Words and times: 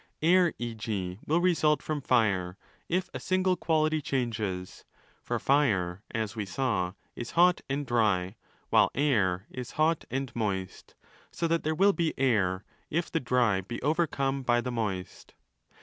Air, 0.23 0.55
e.g., 0.57 1.19
will 1.27 1.39
result 1.41 1.83
from 1.83 2.01
Fire 2.01 2.57
if 2.89 3.07
a 3.13 3.19
single 3.19 3.55
quality 3.55 4.01
changes: 4.01 4.83
for 5.21 5.37
Fire, 5.37 6.01
as 6.09 6.35
we 6.35 6.43
saw, 6.43 6.93
is 7.15 7.33
hot 7.37 7.61
and 7.69 7.85
dry 7.85 8.35
while 8.71 8.89
Air 8.95 9.45
is 9.51 9.73
hot 9.77 10.05
and 10.09 10.35
moist, 10.35 10.95
so 11.31 11.47
that 11.47 11.61
there 11.61 11.75
will 11.75 11.93
be 11.93 12.15
Air 12.17 12.65
if 12.89 13.11
the 13.11 13.19
dry 13.19 13.61
be 13.61 13.79
overcome 13.83 14.41
by 14.41 14.57
80 14.57 14.63
the 14.63 14.71
moist. 14.71 15.35